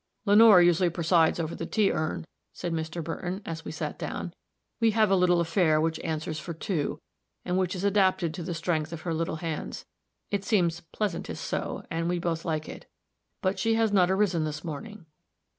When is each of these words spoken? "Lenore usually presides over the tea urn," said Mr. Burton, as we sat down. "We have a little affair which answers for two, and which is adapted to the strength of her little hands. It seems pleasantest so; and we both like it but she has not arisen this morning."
"Lenore 0.25 0.63
usually 0.63 0.89
presides 0.89 1.39
over 1.39 1.53
the 1.53 1.67
tea 1.67 1.91
urn," 1.91 2.25
said 2.53 2.73
Mr. 2.73 3.03
Burton, 3.03 3.39
as 3.45 3.63
we 3.63 3.71
sat 3.71 3.99
down. 3.99 4.33
"We 4.79 4.89
have 4.97 5.11
a 5.11 5.15
little 5.15 5.39
affair 5.39 5.79
which 5.79 5.99
answers 5.99 6.39
for 6.39 6.55
two, 6.55 6.97
and 7.45 7.55
which 7.55 7.75
is 7.75 7.83
adapted 7.83 8.33
to 8.33 8.41
the 8.41 8.55
strength 8.55 8.91
of 8.93 9.01
her 9.01 9.13
little 9.13 9.35
hands. 9.35 9.85
It 10.31 10.43
seems 10.43 10.79
pleasantest 10.91 11.43
so; 11.45 11.83
and 11.91 12.09
we 12.09 12.17
both 12.17 12.45
like 12.45 12.67
it 12.67 12.87
but 13.43 13.59
she 13.59 13.75
has 13.75 13.93
not 13.93 14.09
arisen 14.09 14.43
this 14.43 14.63
morning." 14.63 15.05